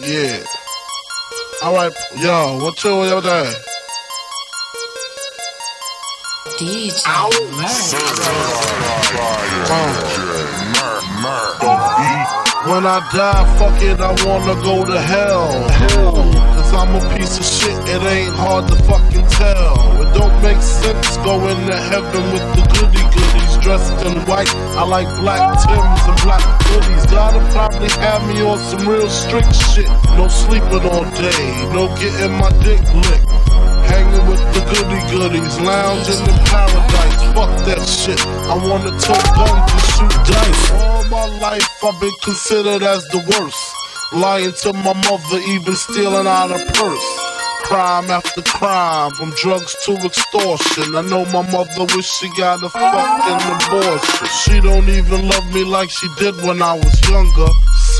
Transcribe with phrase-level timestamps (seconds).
[0.00, 0.44] Yeah.
[1.62, 3.52] Alright, yo, what you over there?
[6.56, 7.02] DJ
[12.66, 15.68] When I die, fuck it, I wanna go to hell.
[15.68, 16.12] Hell.
[16.54, 20.02] Cause I'm a piece of shit, it ain't hard to fucking tell.
[20.02, 24.48] It don't make sense going to heaven with the goody goodies dressed in white.
[24.78, 27.10] I like black Tims black hoodies.
[27.10, 29.88] Gotta probably have me on some real strict shit.
[30.20, 33.32] No sleeping all day, no getting my dick licked.
[33.88, 37.20] Hanging with the goody goodies, lounging in paradise.
[37.32, 38.20] Fuck that shit.
[38.52, 40.70] I wanna tote guns and shoot dice.
[40.84, 43.64] All my life I've been considered as the worst.
[44.12, 47.17] Lying to my mother, even stealing out her purse.
[47.68, 50.96] Crime after crime, from drugs to extortion.
[50.96, 54.26] I know my mother wish she got a fucking abortion.
[54.40, 57.46] She don't even love me like she did when I was younger.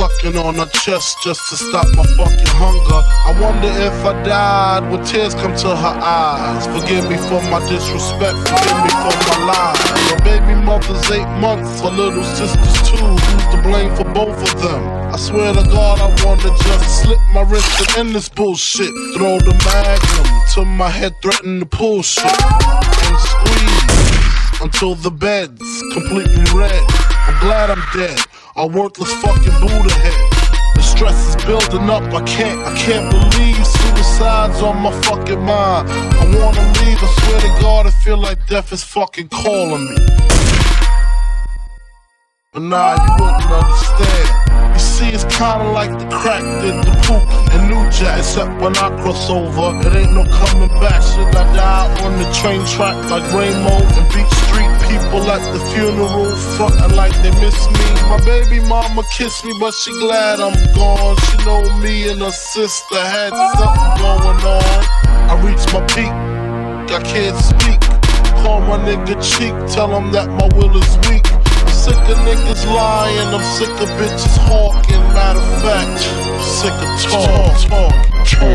[0.00, 3.00] Sucking on her chest just to stop my fucking hunger.
[3.28, 6.64] I wonder if I died, would tears come to her eyes?
[6.66, 9.84] Forgive me for my disrespect, forgive me for my lies.
[10.08, 12.96] My baby mother's eight months, her little sister's two.
[12.96, 15.12] Who's to blame for both of them?
[15.12, 16.67] I swear to God, I slip
[17.38, 18.90] my wrist and end this bullshit.
[19.14, 25.70] Throw the magnum to my head, threaten to pull shit and squeeze until the bed's
[25.92, 26.82] completely red.
[27.28, 28.18] I'm glad I'm dead,
[28.56, 30.32] a worthless fucking Buddha head.
[30.74, 35.88] The stress is building up, I can't, I can't believe suicide's on my fucking mind.
[35.90, 39.96] I wanna leave, I swear to God, I feel like death is fucking calling me.
[42.52, 44.67] But nah, you wouldn't understand.
[44.98, 48.18] See, it's kinda like the crack did the Pookie and New Jack.
[48.18, 51.00] Except when I cross over, it ain't no coming back.
[51.06, 54.66] Should I die on the train track like Rainbow and Beach Street?
[54.90, 57.86] People at the funeral frontin' like they miss me.
[58.10, 61.14] My baby mama kissed me, but she glad I'm gone.
[61.30, 64.80] She know me and her sister had something going on.
[65.30, 66.10] I reached my peak,
[66.90, 67.80] I can't speak.
[68.42, 71.47] Call my nigga cheek, tell him that my will is weak.
[71.88, 75.00] Sick of niggas lying, I'm sick of bitches hawking.
[75.14, 77.96] Matter of fact, I'm sick of talk, talk,
[78.28, 78.47] talk.